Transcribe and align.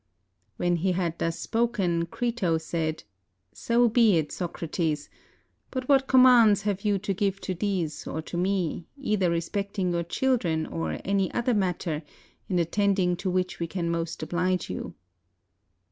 177 0.57 0.57
GREECE 0.57 0.59
When 0.65 0.75
he 0.81 1.03
had 1.03 1.19
thus 1.19 1.39
spoken, 1.39 2.05
Crito 2.07 2.57
said, 2.57 3.03
"So 3.53 3.87
be 3.87 4.15
it, 4.17 4.31
Soc 4.31 4.59
rates; 4.59 5.09
but 5.69 5.87
what 5.87 6.07
commands 6.07 6.63
have 6.63 6.81
you 6.81 6.97
to 6.97 7.13
give 7.13 7.39
to 7.41 7.53
these 7.53 8.07
or 8.07 8.19
to 8.23 8.35
me, 8.35 8.87
either 8.97 9.29
respecting 9.29 9.91
your 9.91 10.01
children 10.01 10.65
or 10.65 10.99
any 11.05 11.31
other 11.35 11.53
matter, 11.53 12.01
in 12.49 12.57
attending 12.57 13.15
to 13.17 13.29
which 13.29 13.59
we 13.59 13.67
can 13.67 13.91
most 13.91 14.21
obHge 14.25 14.71
you?" 14.71 14.95